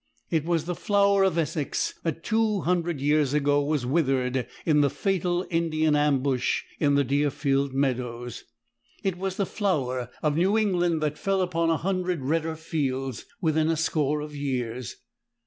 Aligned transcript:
It 0.31 0.45
was 0.45 0.65
the 0.65 0.73
flower 0.73 1.23
of 1.23 1.37
Essex 1.37 1.93
that 2.01 2.23
two 2.23 2.61
hundred 2.61 2.99
years 2.99 3.35
ago 3.35 3.61
was 3.63 3.85
withered 3.85 4.47
in 4.65 4.81
the 4.81 4.89
fatal 4.89 5.45
Indian 5.51 5.95
ambush 5.95 6.63
in 6.79 6.95
the 6.95 7.03
Deerfield 7.03 7.71
Meadows. 7.75 8.43
It 9.03 9.19
was 9.19 9.37
the 9.37 9.45
flower 9.45 10.09
of 10.23 10.37
New 10.37 10.57
England 10.57 11.01
that 11.03 11.19
fell 11.19 11.39
upon 11.43 11.69
a 11.69 11.77
hundred 11.77 12.23
redder 12.23 12.55
fields 12.55 13.27
within 13.41 13.67
a 13.69 13.77
score 13.77 14.21
of 14.21 14.35
years. 14.35 14.95